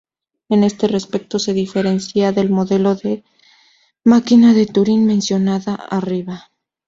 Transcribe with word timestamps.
En 0.49 0.63
este 0.63 0.87
respecto, 0.87 1.37
se 1.37 1.53
diferencia 1.53 2.31
del 2.31 2.49
modelo 2.49 2.95
de 2.95 3.23
máquina 4.03 4.55
de 4.55 4.65
Turing 4.65 5.05
mencionado 5.05 5.77
arriba. 5.91 6.49